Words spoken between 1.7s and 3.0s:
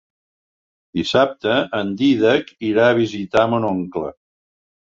en Dídac irà a